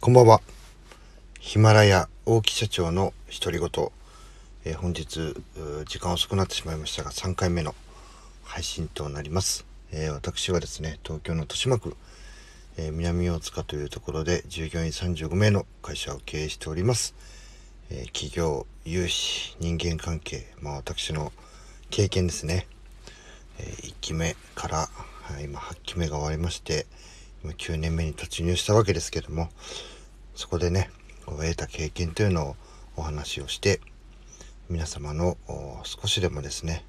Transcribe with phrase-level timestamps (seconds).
[0.00, 0.40] こんばんは。
[1.40, 3.12] ヒマラヤ大木社長の
[3.42, 3.68] 独り言。
[4.64, 5.34] えー、本日、
[5.86, 7.74] 時間遅くなってしまいましたが、3回目の
[8.44, 9.66] 配信となります。
[9.90, 11.96] えー、私はですね、東京の豊島区、
[12.76, 17.16] えー、南大塚というところで従業員35名の会社を経営しております。
[17.90, 21.32] え企業、融資、人間関係、まあ私の
[21.90, 22.68] 経験ですね。
[23.58, 24.76] え1期目から、
[25.22, 26.86] はい今8期目が終わりまして、
[27.44, 29.48] 9年目に突入したわけですけども
[30.34, 30.90] そこでね
[31.26, 32.56] 得た経験というのを
[32.96, 33.80] お話をして
[34.68, 35.36] 皆様の
[35.84, 36.84] 少しでもですね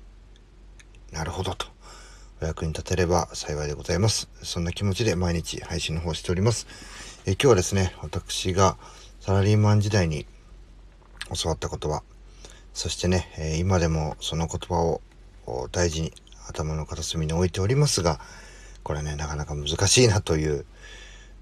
[1.12, 1.68] なるほどと
[2.42, 4.30] お役に立てれば幸いでございます。
[4.44, 6.68] そんな気持ちで毎日配信の方しております。
[7.26, 8.78] え今日はですね私が
[9.20, 10.26] サラリーマン時代に
[11.36, 12.02] 教わった言葉
[12.74, 15.02] そしてね、え今でもその言葉を
[15.74, 16.14] 大事に
[16.48, 18.22] 頭の片隅に置いておりますが
[18.84, 20.66] これね、なかなか難しいなという、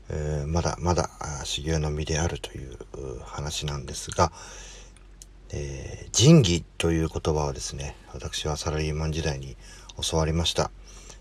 [0.09, 1.09] えー、まだまだ
[1.43, 2.77] 修行の身であるという
[3.25, 4.31] 話なんですが、
[5.51, 9.55] えー、仁義という言葉をですね、私はサラリーマン時代に
[10.09, 10.71] 教わりました。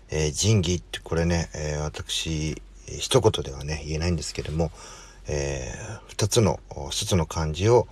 [0.09, 4.71] えー、仁義ってこれね、えー、私、一言ではね、言えないんですけども、
[5.27, 6.59] えー、つの、
[6.89, 7.87] 一つの漢字を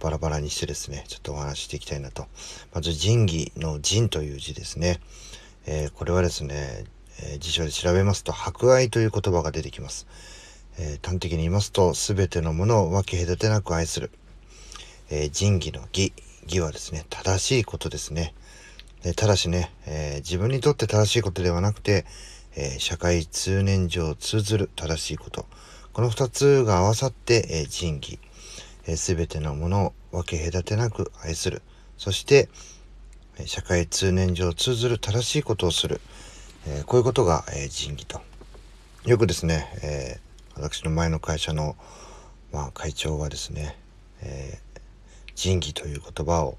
[0.00, 2.26] バラバラにしてですね、ちょっとお話ししていきたいなと。
[2.72, 5.00] まず、仁義の仁という字ですね。
[5.66, 6.84] えー、これはですね、
[7.20, 10.06] えー、辞書で調べますと、博愛という言葉が出てきます。
[10.78, 14.10] えー、端的に言いますと、すべてのものを分け隔てなく愛する。
[15.10, 16.12] えー、仁義の義。
[16.44, 18.34] 義はですね、正しいことですね。
[19.02, 22.04] でただしね、え、自分にとって正しいことではなくて、
[22.54, 25.46] え、社会通念上通ずる正しいこと。
[25.92, 28.18] この二つが合わさって、えー、仁義。
[28.96, 31.62] す、え、べ、てのものを分け隔てなく愛する。
[31.98, 32.48] そして、
[33.46, 36.00] 社会通念上通ずる正しいことをする。
[36.66, 38.20] えー、こういうことが、えー、仁義と。
[39.04, 41.76] よくですね、えー、私の前の会社の、
[42.52, 43.76] まあ、会長はですね、
[44.20, 44.80] えー、
[45.34, 46.56] 仁義という言葉を、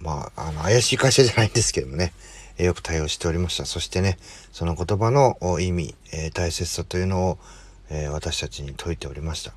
[0.00, 2.12] まあ、あの、怪しい会社じゃないんですけどもね、
[2.58, 3.66] えー、よく対応しておりました。
[3.66, 4.18] そしてね、
[4.50, 7.38] その言葉の意味、えー、大切さというのを、
[7.88, 9.52] えー、私たちに説いておりました。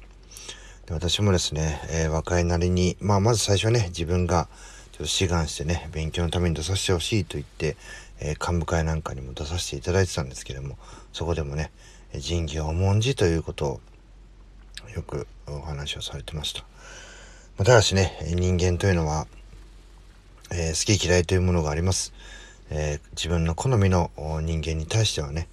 [0.85, 4.47] で私もですね、えー、若いなりに、まあ、まず最初はね、自分が
[4.91, 7.75] ちょっと志願してね、勉強のために出させてほしいと言って、
[8.19, 10.77] えー、幹部会なんかにも出させていただいてたんですけれども、
[11.13, 11.71] そこでもね、
[12.13, 13.81] 仁義を重んじということを
[14.95, 16.65] よくお話をされてました。
[17.57, 19.27] ただしね、人間というのは、
[20.51, 22.13] えー、好き嫌いというものがあります。
[22.69, 24.11] えー、自分の好みの
[24.41, 25.47] 人間に対してはね、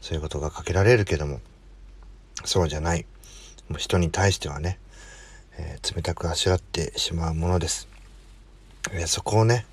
[0.00, 1.40] そういうことがかけられるけども、
[2.44, 3.06] そうじゃない。
[3.68, 4.78] もう人に対してはね、
[5.58, 7.88] えー、冷たくあしらってしまうものです。
[8.90, 9.64] えそこをね、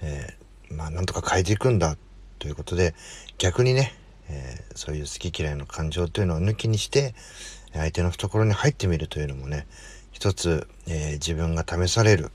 [0.00, 0.37] え
[0.70, 1.96] まあ、なんとか変えていくんだ
[2.38, 2.94] ということで、
[3.38, 3.94] 逆にね、
[4.28, 7.14] えー、そういう好き嫌いの感情というのを抜きにして、
[7.72, 9.66] 相手の懐に入ってみるというのもね、
[10.12, 12.30] 一つ、えー、自分が試される、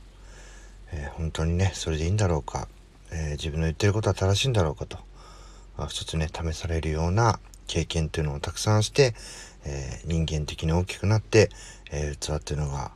[0.92, 2.68] えー、本当にね、それでいいんだろうか、
[3.12, 4.98] え自分の言ってることは正しいんだろうかと、
[5.78, 9.14] あ一つね、試されるような経験というのをたくさんして、
[9.66, 11.50] え人間的に大きくなって、
[11.92, 12.92] え器っていうのが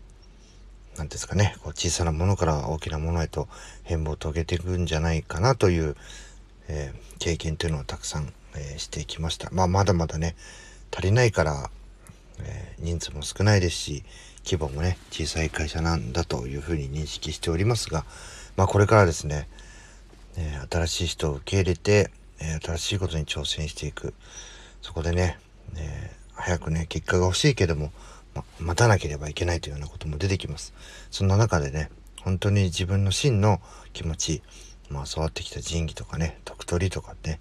[0.97, 3.47] 何ですかね、こう小さなものから大きなものへと
[3.83, 5.95] 変貌を遂げていくんじゃないかなという、
[6.67, 9.49] えー、経験というのをたくさん、えー、してきました。
[9.51, 10.35] まあ、まだまだね、
[10.91, 11.69] 足りないから、
[12.39, 14.03] えー、人数も少ないですし、
[14.43, 18.03] 規模もね、小さい会社なんだというふうに認識しておりますが、
[18.55, 19.47] まあ、これからですね、
[20.37, 24.13] え新しい人を受け入れて、え新しいことに挑戦していく。
[24.81, 25.37] そこでね、
[25.75, 27.91] え早くね、結果が欲しいけども、
[28.59, 30.73] 待たなければいけないというようなことも出てきます。
[31.11, 31.89] そんな中でね、
[32.23, 33.61] 本当に自分の真の
[33.93, 34.41] 気持ち、
[34.89, 37.39] まあ育ってきた仁義とかね、得取りとかね、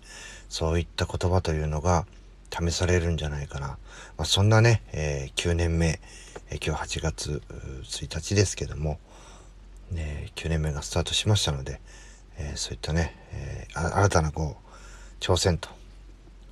[0.49, 2.07] そういった言葉というのが
[2.51, 3.67] 試されるんじゃないかな。
[3.67, 3.77] ま
[4.19, 6.01] あ、そんなね、えー、9年目、
[6.51, 7.43] えー、今日8月
[7.85, 8.99] 1日ですけども、
[9.91, 11.81] ね、9年目がスタートしましたので、
[12.39, 14.67] えー、そういったね、え新たなこう、
[15.21, 15.69] 挑戦と、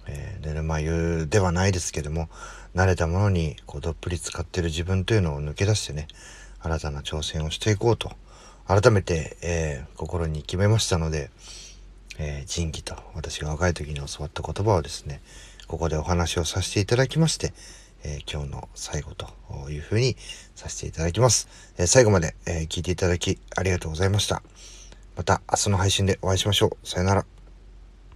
[0.06, 2.28] えー、寝るま湯ではないですけども、
[2.74, 6.08] 慣れたものにこうどっぷり使ってる自分というのを抜け出してね、
[6.60, 8.12] 新たな挑戦をしていこうと、
[8.66, 11.30] 改めて、えー、心に決めましたので、
[12.18, 15.20] えー、仁義と私が若い時に教わった言葉をですね、
[15.66, 17.52] ここでお話をさせていただきまして、
[18.04, 19.26] えー、今日の最後と
[19.70, 20.16] いうふうに
[20.54, 21.48] させていただきます。
[21.78, 24.42] え、最後まで、え聞いていただきありがとうございました。
[25.16, 26.88] また明日の配信でお会いしましょう。
[26.88, 27.33] さよなら。